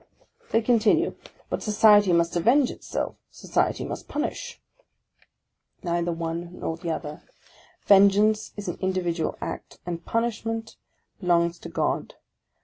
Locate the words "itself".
2.71-3.17